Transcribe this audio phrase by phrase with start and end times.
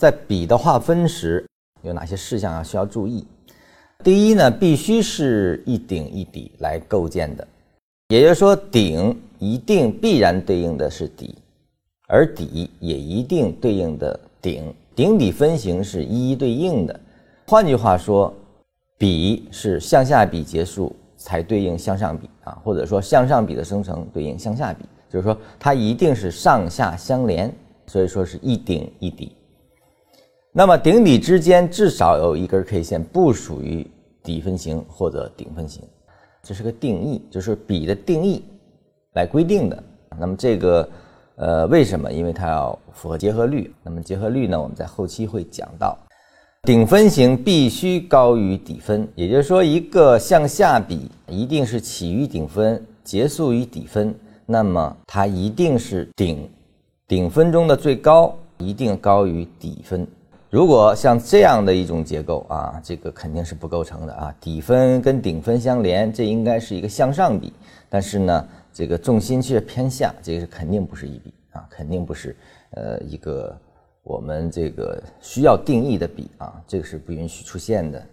[0.00, 1.44] 在比的划分时
[1.82, 3.26] 有哪些事项啊需要注意？
[4.02, 7.46] 第一呢，必须是一顶一底来构建的，
[8.08, 11.34] 也就是说，顶一定必然对应的是底，
[12.08, 16.98] 而底也一定对应的顶，顶底分型是一一对应的。
[17.46, 18.32] 换句话说，
[18.96, 27.54] 比是向下比结束才对应向上比啊，或者说向上比的生成对应向下比，就是说它一定是上下相连，
[27.86, 29.32] 所以说是一顶一底。
[30.52, 33.86] 那么顶底之间至少有一根 K 线不属于
[34.20, 35.84] 底分型或者顶分型，
[36.42, 38.44] 这是个定义，就是比的定义
[39.12, 39.80] 来规定的。
[40.18, 40.88] 那么这个
[41.36, 42.12] 呃为什么？
[42.12, 43.72] 因为它要符合结合律。
[43.84, 45.96] 那么结合律呢，我们在后期会讲到，
[46.64, 54.12] 顶分型必须高于底分，也就是说一个向下比一定是起于顶分，结束于底分，
[54.46, 56.50] 那么它一定是顶
[57.06, 60.04] 顶分中的最高，一定高于底分。
[60.50, 64.34] 如果像这样的一种结构啊，这个肯定是不构成的啊。
[64.40, 67.52] 底分跟顶分相连，这应该是一个向上比，
[67.88, 72.34] 但是呢，这个重心却偏下，这个是肯定不是一笔啊，肯定不是
[72.70, 73.56] 呃一个
[74.02, 78.04] 我们这个需要定义的比啊，这个是不允许出现的。